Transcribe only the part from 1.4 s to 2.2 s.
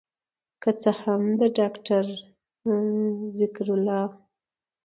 داکتر